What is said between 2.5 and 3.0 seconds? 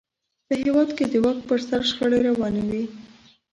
وې.